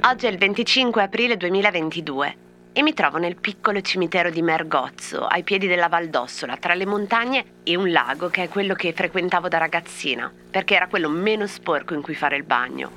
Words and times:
Oggi 0.00 0.26
è 0.26 0.30
il 0.30 0.38
25 0.38 1.02
aprile 1.02 1.36
2022 1.36 2.36
e 2.72 2.82
mi 2.82 2.94
trovo 2.94 3.18
nel 3.18 3.36
piccolo 3.36 3.80
cimitero 3.80 4.30
di 4.30 4.40
Mergozzo, 4.40 5.26
ai 5.26 5.42
piedi 5.42 5.66
della 5.66 5.88
Valdossola, 5.88 6.56
tra 6.56 6.74
le 6.74 6.86
montagne 6.86 7.44
e 7.64 7.76
un 7.76 7.90
lago 7.90 8.28
che 8.28 8.44
è 8.44 8.48
quello 8.48 8.74
che 8.74 8.92
frequentavo 8.92 9.48
da 9.48 9.58
ragazzina, 9.58 10.32
perché 10.50 10.76
era 10.76 10.86
quello 10.86 11.08
meno 11.08 11.46
sporco 11.46 11.94
in 11.94 12.02
cui 12.02 12.14
fare 12.14 12.36
il 12.36 12.44
bagno. 12.44 12.90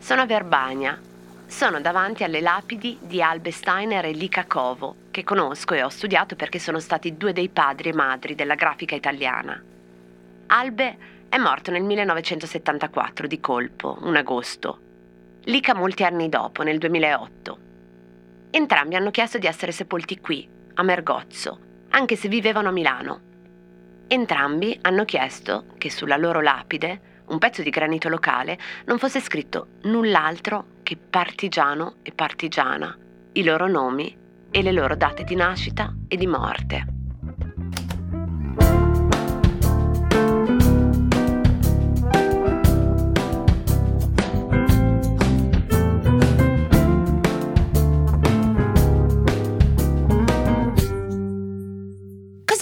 Sono 0.00 0.22
a 0.22 0.26
Verbania. 0.26 1.00
Sono 1.46 1.80
davanti 1.80 2.24
alle 2.24 2.40
lapidi 2.40 2.98
di 3.00 3.22
Albe 3.22 3.50
Steiner 3.50 4.04
e 4.04 4.12
Lica 4.12 4.44
che 5.10 5.24
conosco 5.24 5.74
e 5.74 5.82
ho 5.82 5.88
studiato 5.88 6.36
perché 6.36 6.58
sono 6.58 6.78
stati 6.78 7.16
due 7.16 7.32
dei 7.32 7.48
padri 7.48 7.88
e 7.88 7.94
madri 7.94 8.34
della 8.34 8.54
grafica 8.54 8.94
italiana. 8.94 9.62
Albe 10.48 10.96
è 11.28 11.36
morto 11.36 11.70
nel 11.70 11.82
1974 11.82 13.26
di 13.26 13.38
colpo, 13.38 13.98
un 14.00 14.16
agosto. 14.16 14.80
Lica 15.44 15.74
molti 15.74 16.02
anni 16.02 16.30
dopo, 16.30 16.62
nel 16.62 16.78
2008. 16.78 17.58
Entrambi 18.50 18.96
hanno 18.96 19.10
chiesto 19.10 19.36
di 19.36 19.46
essere 19.46 19.72
sepolti 19.72 20.20
qui, 20.20 20.48
a 20.74 20.82
Mergozzo, 20.82 21.58
anche 21.90 22.16
se 22.16 22.28
vivevano 22.28 22.68
a 22.68 22.72
Milano. 22.72 23.20
Entrambi 24.08 24.78
hanno 24.80 25.04
chiesto 25.04 25.66
che 25.76 25.90
sulla 25.90 26.16
loro 26.16 26.40
lapide, 26.40 27.22
un 27.26 27.36
pezzo 27.36 27.60
di 27.60 27.70
granito 27.70 28.08
locale, 28.08 28.58
non 28.86 28.98
fosse 28.98 29.20
scritto 29.20 29.68
null'altro 29.82 30.78
che 30.82 30.96
partigiano 30.96 31.96
e 32.02 32.12
partigiana, 32.12 32.96
i 33.32 33.44
loro 33.44 33.68
nomi 33.68 34.16
e 34.50 34.62
le 34.62 34.72
loro 34.72 34.96
date 34.96 35.24
di 35.24 35.34
nascita 35.34 35.94
e 36.08 36.16
di 36.16 36.26
morte. 36.26 36.97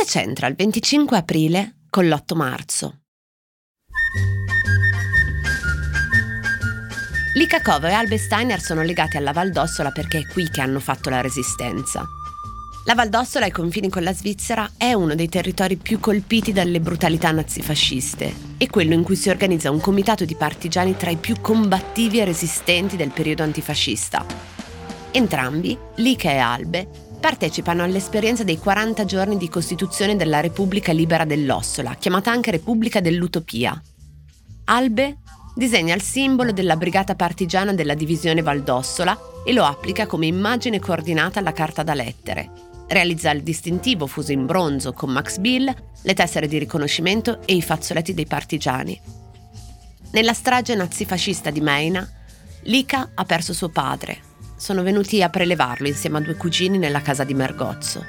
C'entra 0.07 0.47
il 0.47 0.55
25 0.55 1.17
aprile 1.17 1.79
con 1.91 2.07
l'8 2.07 2.37
marzo? 2.37 3.01
Licacovo 7.35 7.89
e 7.89 7.93
Albe 7.93 8.17
Steiner 8.17 8.61
sono 8.61 8.83
legati 8.83 9.17
alla 9.17 9.33
Valdossola 9.33 9.91
perché 9.91 10.21
è 10.21 10.27
qui 10.29 10.49
che 10.49 10.61
hanno 10.61 10.79
fatto 10.79 11.11
la 11.11 11.21
resistenza. 11.21 12.07
La 12.85 12.95
Valdossola 12.95 13.47
ai 13.47 13.51
confini 13.51 13.89
con 13.89 14.05
la 14.05 14.15
Svizzera 14.15 14.71
è 14.77 14.93
uno 14.93 15.17
dei 15.17 15.29
territori 15.29 15.75
più 15.75 15.99
colpiti 15.99 16.53
dalle 16.53 16.79
brutalità 16.79 17.33
nazifasciste 17.33 18.33
e 18.59 18.71
quello 18.71 18.95
in 18.95 19.03
cui 19.03 19.17
si 19.17 19.29
organizza 19.29 19.73
un 19.73 19.81
comitato 19.81 20.25
di 20.25 20.37
partigiani 20.37 20.97
tra 20.97 21.11
i 21.11 21.17
più 21.17 21.41
combattivi 21.41 22.21
e 22.21 22.25
resistenti 22.25 22.97
del 22.97 23.11
periodo 23.11 23.43
antifascista. 23.43 24.25
Entrambi, 25.11 25.77
Lica 25.97 26.31
e 26.31 26.39
Albe, 26.39 26.89
partecipano 27.27 27.83
all'esperienza 27.83 28.45
dei 28.45 28.57
40 28.57 29.05
giorni 29.05 29.37
di 29.37 29.49
costituzione 29.49 30.15
della 30.15 30.39
Repubblica 30.39 30.93
Libera 30.93 31.25
dell'Ossola, 31.25 31.97
chiamata 31.97 32.31
anche 32.31 32.53
Repubblica 32.53 33.01
dell'Utopia. 33.01 33.83
Albe 34.67 35.17
disegna 35.53 35.93
il 35.97 36.03
simbolo 36.03 36.53
della 36.53 36.77
brigata 36.77 37.17
partigiana 37.17 37.73
della 37.73 37.95
divisione 37.95 38.43
Valdossola 38.43 39.19
e 39.45 39.53
lo 39.53 39.65
applica 39.65 40.07
come 40.07 40.27
immagine 40.27 40.79
coordinata 40.79 41.41
alla 41.41 41.53
carta 41.53 41.83
da 41.83 41.95
lettere. 41.95 42.49
Realizza 42.87 43.33
il 43.33 43.43
distintivo 43.43 44.07
fuso 44.07 44.31
in 44.31 44.47
bronzo 44.47 44.93
con 44.93 45.11
Max 45.11 45.39
Bill, 45.39 45.75
le 46.03 46.15
tessere 46.15 46.47
di 46.47 46.59
riconoscimento 46.59 47.41
e 47.45 47.57
i 47.57 47.63
fazzoletti 47.63 48.15
dei 48.15 48.27
partigiani. 48.27 49.01
Nella 50.13 50.33
strage 50.33 50.77
nazifascista 50.77 51.51
di 51.51 51.61
Meina, 51.61 52.09
Lica 52.63 53.11
ha 53.15 53.25
perso 53.25 53.53
suo 53.53 53.69
padre, 53.69 54.35
sono 54.57 54.83
venuti 54.83 55.23
a 55.23 55.29
prelevarlo 55.29 55.87
insieme 55.87 56.19
a 56.19 56.21
due 56.21 56.35
cugini 56.35 56.79
nella 56.79 57.03
casa 57.03 57.25
di 57.25 57.35
Mergozzo. 57.35 58.05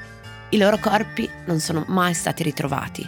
I 0.50 0.56
loro 0.56 0.78
corpi 0.78 1.28
non 1.46 1.60
sono 1.60 1.84
mai 1.88 2.14
stati 2.14 2.42
ritrovati. 2.42 3.06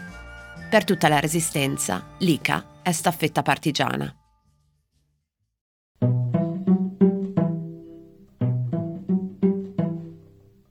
Per 0.68 0.84
tutta 0.84 1.08
la 1.08 1.18
resistenza, 1.18 2.04
Lica 2.18 2.80
è 2.82 2.92
staffetta 2.92 3.42
partigiana. 3.42 4.14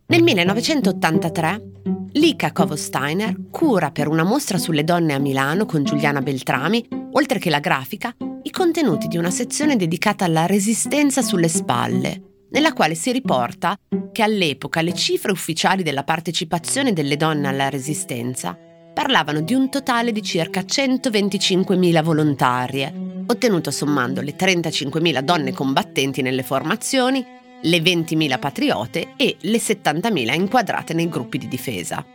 Nel 0.05 0.23
1983 0.23 1.69
Lika 2.13 2.51
Kovo-Steiner 2.51 3.49
cura 3.51 3.91
per 3.91 4.07
una 4.07 4.23
mostra 4.23 4.57
sulle 4.57 4.83
donne 4.83 5.13
a 5.13 5.19
Milano 5.19 5.65
con 5.65 5.83
Giuliana 5.83 6.21
Beltrami, 6.21 6.87
oltre 7.11 7.37
che 7.37 7.51
la 7.51 7.59
grafica, 7.59 8.15
i 8.41 8.49
contenuti 8.49 9.07
di 9.07 9.17
una 9.17 9.29
sezione 9.29 9.75
dedicata 9.75 10.25
alla 10.25 10.47
resistenza 10.47 11.21
sulle 11.21 11.47
spalle, 11.47 12.28
nella 12.51 12.73
quale 12.73 12.95
si 12.95 13.11
riporta 13.11 13.77
che 14.11 14.23
all'epoca 14.23 14.81
le 14.81 14.93
cifre 14.93 15.31
ufficiali 15.31 15.83
della 15.83 16.03
partecipazione 16.03 16.93
delle 16.93 17.17
donne 17.17 17.47
alla 17.47 17.69
resistenza 17.69 18.57
parlavano 18.93 19.41
di 19.41 19.53
un 19.53 19.69
totale 19.69 20.11
di 20.11 20.21
circa 20.21 20.61
125.000 20.61 22.03
volontarie, 22.03 22.93
ottenuto 23.27 23.71
sommando 23.71 24.21
le 24.21 24.35
35.000 24.35 25.21
donne 25.21 25.53
combattenti 25.53 26.21
nelle 26.21 26.43
formazioni, 26.43 27.25
le 27.61 27.77
20.000 27.77 28.39
patriote 28.39 29.13
e 29.15 29.37
le 29.39 29.57
70.000 29.57 30.33
inquadrate 30.33 30.93
nei 30.93 31.07
gruppi 31.07 31.37
di 31.37 31.47
difesa. 31.47 32.05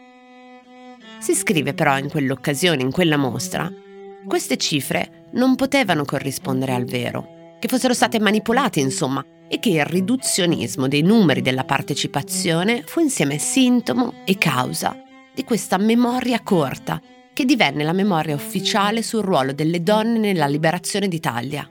Si 1.19 1.35
scrive 1.35 1.73
però 1.73 1.97
in 1.97 2.11
quell'occasione, 2.11 2.83
in 2.83 2.91
quella 2.91 3.17
mostra, 3.17 3.73
queste 4.27 4.57
cifre 4.59 5.29
non 5.33 5.55
potevano 5.55 6.05
corrispondere 6.05 6.75
al 6.75 6.85
vero, 6.85 7.34
che 7.65 7.71
fossero 7.71 7.95
state 7.95 8.21
manipolate, 8.21 8.79
insomma, 8.79 9.25
e 9.49 9.59
che 9.59 9.71
il 9.71 9.87
riduzionismo 9.87 10.87
dei 10.87 11.01
numeri 11.01 11.41
della 11.41 11.65
partecipazione 11.65 12.83
fu 12.85 13.01
insieme 13.01 13.39
sintomo 13.39 14.17
e 14.27 14.37
causa 14.37 14.95
di 15.35 15.45
questa 15.45 15.79
memoria 15.79 16.43
corta 16.43 17.01
che 17.33 17.47
divenne 17.47 17.83
la 17.83 17.95
memoria 17.95 18.35
ufficiale 18.35 19.03
sul 19.03 19.23
ruolo 19.23 19.55
delle 19.55 19.83
donne 19.83 20.19
nella 20.19 20.47
liberazione 20.47 21.09
d'Italia. 21.09 21.67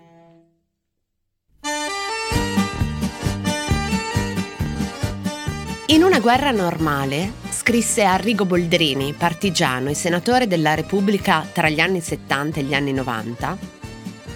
In 5.86 6.02
una 6.02 6.20
guerra 6.20 6.50
normale, 6.50 7.34
scrisse 7.52 8.02
Arrigo 8.02 8.46
Boldrini, 8.46 9.14
partigiano 9.14 9.92
e 9.92 9.94
senatore 9.94 10.48
della 10.48 10.74
Repubblica 10.74 11.48
tra 11.54 11.70
gli 11.70 11.80
anni 11.80 12.02
70 12.02 12.62
e 12.62 12.64
gli 12.64 12.74
anni 12.74 12.94
90, 12.94 13.83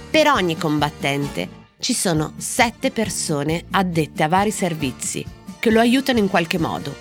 per 0.10 0.28
ogni 0.28 0.58
combattente 0.58 1.66
ci 1.80 1.94
sono 1.94 2.34
sette 2.38 2.92
persone 2.92 3.66
addette 3.72 4.24
a 4.24 4.28
vari 4.28 4.52
servizi 4.52 5.26
che 5.60 5.70
lo 5.70 5.80
aiutano 5.80 6.20
in 6.20 6.30
qualche 6.30 6.58
modo. 6.58 6.96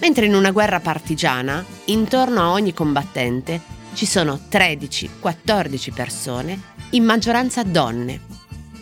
Mentre 0.00 0.26
in 0.26 0.34
una 0.34 0.50
guerra 0.50 0.80
partigiana, 0.80 1.64
intorno 1.86 2.42
a 2.42 2.50
ogni 2.50 2.74
combattente, 2.74 3.60
ci 3.94 4.06
sono 4.06 4.40
13-14 4.50 5.92
persone, 5.94 6.60
in 6.90 7.04
maggioranza 7.04 7.62
donne. 7.62 8.20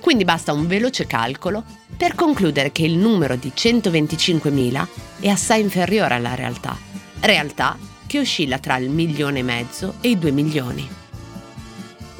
Quindi 0.00 0.24
basta 0.24 0.52
un 0.52 0.66
veloce 0.66 1.06
calcolo 1.06 1.62
per 1.96 2.14
concludere 2.14 2.72
che 2.72 2.82
il 2.82 2.96
numero 2.96 3.36
di 3.36 3.52
125.000 3.54 4.86
è 5.20 5.28
assai 5.28 5.60
inferiore 5.60 6.14
alla 6.14 6.34
realtà, 6.34 6.76
realtà 7.20 7.78
che 8.06 8.18
oscilla 8.18 8.58
tra 8.58 8.76
il 8.78 8.90
milione 8.90 9.40
e 9.40 9.44
mezzo 9.44 9.94
e 10.00 10.10
i 10.10 10.18
due 10.18 10.32
milioni. 10.32 11.01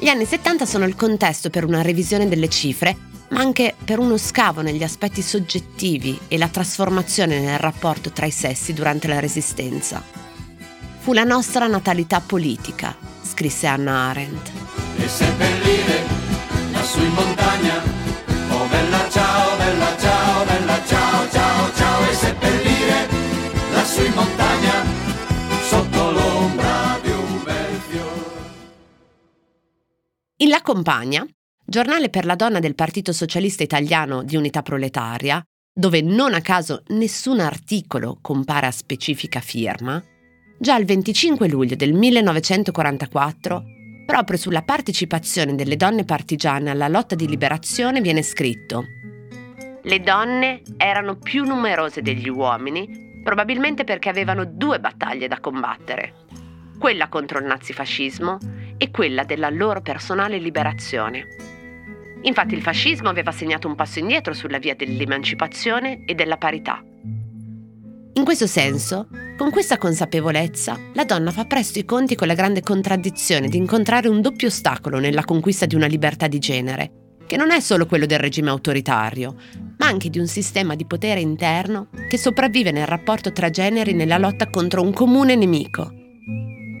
Gli 0.03 0.09
anni 0.09 0.25
70 0.25 0.65
sono 0.65 0.83
il 0.83 0.97
contesto 0.97 1.49
per 1.49 1.63
una 1.63 1.81
revisione 1.81 2.27
delle 2.27 2.49
cifre, 2.49 2.93
ma 3.29 3.39
anche 3.39 3.73
per 3.85 3.99
uno 3.99 4.17
scavo 4.17 4.61
negli 4.61 4.83
aspetti 4.83 5.21
soggettivi 5.21 6.19
e 6.27 6.37
la 6.37 6.49
trasformazione 6.49 7.39
nel 7.39 7.57
rapporto 7.57 8.11
tra 8.11 8.25
i 8.25 8.31
sessi 8.31 8.73
durante 8.73 9.07
la 9.07 9.21
Resistenza. 9.21 10.03
Fu 10.99 11.13
la 11.13 11.23
nostra 11.23 11.67
natalità 11.67 12.19
politica, 12.19 12.93
scrisse 13.21 13.65
Anna 13.65 14.09
Arendt. 14.09 14.51
E 14.97 15.07
seppellire 15.07 16.03
lassù 16.73 16.99
in 16.99 17.13
montagna, 17.13 17.82
In 30.43 30.49
La 30.49 30.61
Compagna, 30.61 31.25
giornale 31.65 32.09
per 32.09 32.25
la 32.25 32.35
donna 32.35 32.59
del 32.59 32.75
Partito 32.75 33.13
Socialista 33.13 33.63
Italiano 33.63 34.23
di 34.23 34.35
Unità 34.35 34.61
Proletaria, 34.61 35.41
dove 35.73 36.01
non 36.01 36.33
a 36.33 36.41
caso 36.41 36.83
nessun 36.87 37.39
articolo 37.39 38.17
compare 38.21 38.65
a 38.67 38.71
specifica 38.71 39.39
firma, 39.39 40.03
già 40.59 40.77
il 40.77 40.83
25 40.83 41.47
luglio 41.47 41.77
del 41.77 41.93
1944, 41.93 43.63
proprio 44.05 44.37
sulla 44.37 44.63
partecipazione 44.63 45.55
delle 45.55 45.77
donne 45.77 46.03
partigiane 46.03 46.71
alla 46.71 46.89
lotta 46.89 47.15
di 47.15 47.25
liberazione 47.25 48.01
viene 48.01 48.21
scritto 48.21 48.83
Le 49.81 49.99
donne 50.01 50.61
erano 50.75 51.15
più 51.15 51.45
numerose 51.45 52.01
degli 52.01 52.27
uomini, 52.27 53.21
probabilmente 53.23 53.85
perché 53.85 54.09
avevano 54.09 54.43
due 54.43 54.81
battaglie 54.81 55.29
da 55.29 55.39
combattere, 55.39 56.13
quella 56.77 57.07
contro 57.07 57.39
il 57.39 57.45
nazifascismo 57.45 58.62
e 58.77 58.91
quella 58.91 59.23
della 59.23 59.49
loro 59.49 59.81
personale 59.81 60.37
liberazione. 60.37 61.27
Infatti 62.21 62.53
il 62.53 62.61
fascismo 62.61 63.09
aveva 63.09 63.31
segnato 63.31 63.67
un 63.67 63.75
passo 63.75 63.99
indietro 63.99 64.33
sulla 64.33 64.57
via 64.57 64.75
dell'emancipazione 64.75 66.03
e 66.05 66.15
della 66.15 66.37
parità. 66.37 66.81
In 68.15 68.23
questo 68.23 68.47
senso, 68.47 69.07
con 69.35 69.49
questa 69.49 69.77
consapevolezza, 69.77 70.79
la 70.93 71.03
donna 71.03 71.31
fa 71.31 71.45
presto 71.45 71.79
i 71.79 71.85
conti 71.85 72.15
con 72.15 72.27
la 72.27 72.35
grande 72.35 72.61
contraddizione 72.61 73.49
di 73.49 73.57
incontrare 73.57 74.07
un 74.07 74.21
doppio 74.21 74.47
ostacolo 74.47 74.99
nella 74.99 75.25
conquista 75.25 75.65
di 75.65 75.75
una 75.75 75.87
libertà 75.87 76.27
di 76.27 76.37
genere, 76.37 76.91
che 77.25 77.37
non 77.37 77.51
è 77.51 77.59
solo 77.59 77.87
quello 77.87 78.05
del 78.05 78.19
regime 78.19 78.51
autoritario, 78.51 79.35
ma 79.77 79.87
anche 79.87 80.09
di 80.09 80.19
un 80.19 80.27
sistema 80.27 80.75
di 80.75 80.85
potere 80.85 81.19
interno 81.19 81.89
che 82.07 82.17
sopravvive 82.17 82.71
nel 82.71 82.85
rapporto 82.85 83.31
tra 83.31 83.49
generi 83.49 83.93
nella 83.93 84.19
lotta 84.19 84.49
contro 84.49 84.83
un 84.83 84.93
comune 84.93 85.35
nemico. 85.35 86.02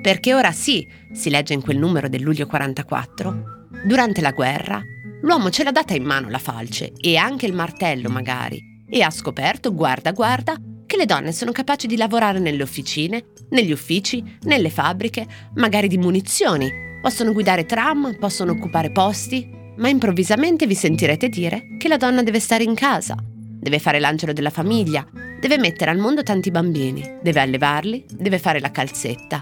Perché 0.03 0.33
ora 0.33 0.51
sì, 0.51 0.85
si 1.13 1.29
legge 1.29 1.53
in 1.53 1.61
quel 1.61 1.77
numero 1.77 2.09
del 2.09 2.21
luglio 2.21 2.45
44, 2.45 3.67
durante 3.85 4.19
la 4.19 4.31
guerra 4.31 4.83
l'uomo 5.21 5.49
ce 5.49 5.63
l'ha 5.63 5.71
data 5.71 5.93
in 5.93 6.03
mano 6.03 6.27
la 6.27 6.39
falce 6.39 6.91
e 6.99 7.15
anche 7.15 7.45
il 7.45 7.53
martello 7.53 8.09
magari, 8.09 8.61
e 8.89 9.01
ha 9.01 9.09
scoperto, 9.09 9.73
guarda 9.73 10.11
guarda, 10.11 10.57
che 10.85 10.97
le 10.97 11.05
donne 11.05 11.31
sono 11.31 11.53
capaci 11.53 11.87
di 11.87 11.95
lavorare 11.95 12.39
nelle 12.39 12.63
officine, 12.63 13.27
negli 13.51 13.71
uffici, 13.71 14.21
nelle 14.41 14.69
fabbriche, 14.69 15.25
magari 15.53 15.87
di 15.87 15.97
munizioni, 15.97 16.69
possono 17.01 17.31
guidare 17.31 17.65
tram, 17.65 18.17
possono 18.19 18.51
occupare 18.51 18.91
posti, 18.91 19.49
ma 19.77 19.87
improvvisamente 19.87 20.67
vi 20.67 20.75
sentirete 20.75 21.29
dire 21.29 21.77
che 21.77 21.87
la 21.87 21.95
donna 21.95 22.23
deve 22.23 22.41
stare 22.41 22.65
in 22.65 22.75
casa, 22.75 23.15
deve 23.23 23.79
fare 23.79 24.01
l'angelo 24.01 24.33
della 24.33 24.49
famiglia, 24.49 25.07
deve 25.39 25.57
mettere 25.57 25.91
al 25.91 25.97
mondo 25.97 26.23
tanti 26.23 26.51
bambini, 26.51 27.19
deve 27.21 27.39
allevarli, 27.39 28.03
deve 28.09 28.37
fare 28.37 28.59
la 28.59 28.69
calzetta. 28.69 29.41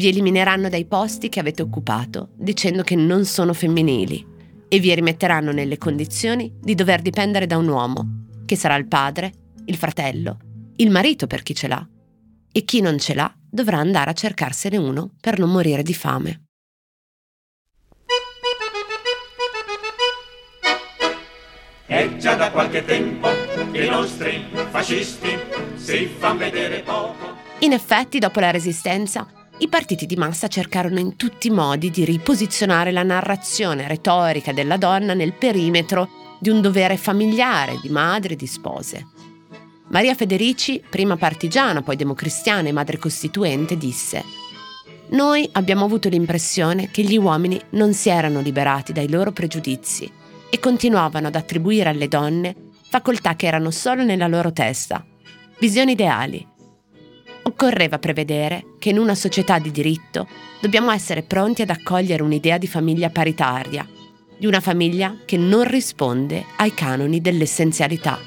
Vi 0.00 0.08
elimineranno 0.08 0.70
dai 0.70 0.86
posti 0.86 1.28
che 1.28 1.40
avete 1.40 1.60
occupato 1.60 2.30
dicendo 2.32 2.82
che 2.82 2.96
non 2.96 3.26
sono 3.26 3.52
femminili 3.52 4.26
e 4.66 4.78
vi 4.78 4.94
rimetteranno 4.94 5.52
nelle 5.52 5.76
condizioni 5.76 6.50
di 6.58 6.74
dover 6.74 7.02
dipendere 7.02 7.46
da 7.46 7.58
un 7.58 7.68
uomo, 7.68 8.06
che 8.46 8.56
sarà 8.56 8.76
il 8.76 8.86
padre, 8.86 9.30
il 9.66 9.76
fratello, 9.76 10.38
il 10.76 10.90
marito 10.90 11.26
per 11.26 11.42
chi 11.42 11.54
ce 11.54 11.68
l'ha, 11.68 11.86
e 12.50 12.64
chi 12.64 12.80
non 12.80 12.98
ce 12.98 13.12
l'ha 13.12 13.30
dovrà 13.50 13.76
andare 13.76 14.08
a 14.08 14.14
cercarsene 14.14 14.78
uno 14.78 15.10
per 15.20 15.38
non 15.38 15.50
morire 15.50 15.82
di 15.82 15.92
fame. 15.92 16.44
È 21.84 22.16
già 22.16 22.36
da 22.36 22.50
qualche 22.50 22.86
tempo 22.86 23.28
che 23.70 23.84
i 23.84 23.90
nostri 23.90 24.46
fascisti 24.70 25.28
si 25.74 26.06
fanno 26.06 26.38
vedere 26.38 26.80
poco. 26.80 27.36
In 27.58 27.74
effetti, 27.74 28.18
dopo 28.18 28.40
la 28.40 28.50
Resistenza, 28.50 29.30
i 29.60 29.68
partiti 29.68 30.06
di 30.06 30.16
massa 30.16 30.48
cercarono 30.48 30.98
in 30.98 31.16
tutti 31.16 31.48
i 31.48 31.50
modi 31.50 31.90
di 31.90 32.06
riposizionare 32.06 32.92
la 32.92 33.02
narrazione 33.02 33.86
retorica 33.86 34.52
della 34.52 34.78
donna 34.78 35.12
nel 35.12 35.34
perimetro 35.34 36.08
di 36.40 36.48
un 36.48 36.62
dovere 36.62 36.96
familiare, 36.96 37.78
di 37.82 37.90
madre, 37.90 38.36
di 38.36 38.46
spose. 38.46 39.06
Maria 39.88 40.14
Federici, 40.14 40.82
prima 40.88 41.16
partigiana, 41.18 41.82
poi 41.82 41.96
democristiana 41.96 42.68
e 42.68 42.72
madre 42.72 42.96
costituente, 42.96 43.76
disse 43.76 44.24
Noi 45.10 45.46
abbiamo 45.52 45.84
avuto 45.84 46.08
l'impressione 46.08 46.90
che 46.90 47.02
gli 47.02 47.18
uomini 47.18 47.60
non 47.70 47.92
si 47.92 48.08
erano 48.08 48.40
liberati 48.40 48.94
dai 48.94 49.10
loro 49.10 49.30
pregiudizi 49.30 50.10
e 50.48 50.58
continuavano 50.58 51.26
ad 51.26 51.34
attribuire 51.34 51.90
alle 51.90 52.08
donne 52.08 52.54
facoltà 52.88 53.36
che 53.36 53.46
erano 53.46 53.70
solo 53.70 54.04
nella 54.04 54.26
loro 54.26 54.52
testa, 54.52 55.04
visioni 55.58 55.92
ideali. 55.92 56.46
Occorreva 57.50 57.98
prevedere 57.98 58.64
che 58.78 58.90
in 58.90 58.98
una 58.98 59.16
società 59.16 59.58
di 59.58 59.72
diritto 59.72 60.28
dobbiamo 60.60 60.92
essere 60.92 61.22
pronti 61.22 61.62
ad 61.62 61.70
accogliere 61.70 62.22
un'idea 62.22 62.58
di 62.58 62.68
famiglia 62.68 63.10
paritaria, 63.10 63.84
di 64.38 64.46
una 64.46 64.60
famiglia 64.60 65.16
che 65.24 65.36
non 65.36 65.64
risponde 65.64 66.44
ai 66.58 66.72
canoni 66.74 67.20
dell'essenzialità. 67.20 68.20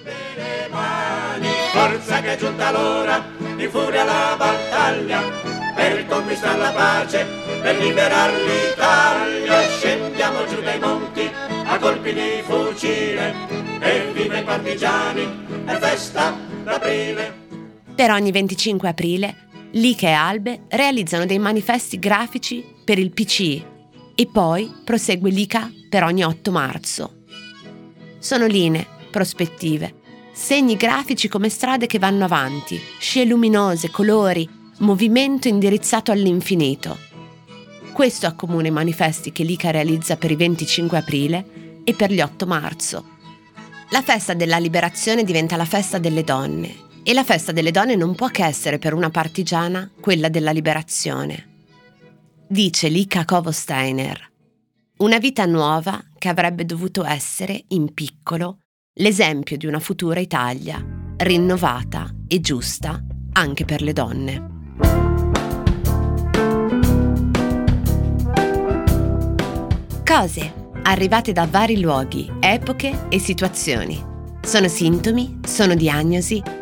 Forza 1.71 2.19
che 2.19 2.33
è 2.33 2.37
giunta 2.37 2.71
l'ora 2.71 3.25
di 3.55 3.65
furia 3.67 4.03
la 4.03 4.35
battaglia 4.37 5.21
per 5.73 6.05
conquistare 6.05 6.57
la 6.57 6.71
pace, 6.71 7.25
per 7.61 7.77
liberare 7.77 8.33
l'Italia. 8.43 9.61
Scendiamo 9.69 10.45
giù 10.47 10.61
dai 10.61 10.79
monti 10.79 11.31
a 11.63 11.77
colpi 11.79 12.13
di 12.13 12.43
fucile 12.43 13.33
e 13.79 14.11
viva 14.11 14.37
i 14.37 14.43
partigiani, 14.43 15.63
è 15.65 15.75
festa 15.77 16.37
d'aprile. 16.65 17.42
Per 17.95 18.09
ogni 18.09 18.31
25 18.31 18.89
aprile, 18.89 19.35
Lica 19.73 20.07
e 20.07 20.13
Albe 20.13 20.61
realizzano 20.69 21.27
dei 21.27 21.37
manifesti 21.37 21.99
grafici 21.99 22.65
per 22.83 22.97
il 22.97 23.11
PCI 23.11 23.65
e 24.15 24.25
poi 24.25 24.71
prosegue 24.83 25.29
Lica 25.29 25.71
per 25.89 26.03
ogni 26.03 26.23
8 26.23 26.51
marzo. 26.51 27.23
Sono 28.17 28.47
linee, 28.47 28.87
prospettive, 29.11 29.93
segni 30.33 30.75
grafici 30.75 31.27
come 31.27 31.49
strade 31.49 31.85
che 31.85 31.99
vanno 31.99 32.25
avanti, 32.25 32.81
scie 32.97 33.25
luminose, 33.25 33.91
colori, 33.91 34.49
movimento 34.79 35.47
indirizzato 35.47 36.11
all'infinito. 36.11 36.97
Questo 37.93 38.25
accomuna 38.25 38.69
i 38.69 38.71
manifesti 38.71 39.31
che 39.31 39.43
l'ICA 39.43 39.69
realizza 39.69 40.17
per 40.17 40.31
i 40.31 40.35
25 40.35 40.97
aprile 40.97 41.45
e 41.83 41.93
per 41.93 42.11
gli 42.11 42.21
8 42.21 42.47
marzo. 42.47 43.05
La 43.91 44.01
festa 44.01 44.33
della 44.33 44.57
liberazione 44.57 45.23
diventa 45.23 45.55
la 45.57 45.65
festa 45.65 45.99
delle 45.99 46.23
donne 46.23 46.91
e 47.03 47.13
la 47.13 47.23
festa 47.23 47.51
delle 47.51 47.71
donne 47.71 47.95
non 47.95 48.15
può 48.15 48.29
che 48.29 48.45
essere 48.45 48.79
per 48.79 48.93
una 48.93 49.09
partigiana 49.09 49.89
quella 49.99 50.29
della 50.29 50.51
liberazione. 50.51 51.49
Dice 52.47 52.87
Lika 52.87 53.25
Kovo 53.25 53.51
Steiner, 53.51 54.31
una 54.97 55.17
vita 55.17 55.45
nuova 55.45 56.01
che 56.17 56.29
avrebbe 56.29 56.65
dovuto 56.65 57.03
essere, 57.03 57.65
in 57.69 57.93
piccolo, 57.93 58.59
l'esempio 58.99 59.57
di 59.57 59.65
una 59.65 59.79
futura 59.79 60.19
Italia 60.19 60.81
rinnovata 61.17 62.09
e 62.27 62.39
giusta 62.39 63.03
anche 63.33 63.65
per 63.65 63.81
le 63.81 63.93
donne. 63.93 64.51
Cose 70.05 70.53
arrivate 70.83 71.31
da 71.31 71.47
vari 71.47 71.79
luoghi, 71.79 72.31
epoche 72.39 73.07
e 73.09 73.19
situazioni. 73.19 74.11
Sono 74.41 74.67
sintomi, 74.67 75.39
sono 75.45 75.73
diagnosi 75.75 76.61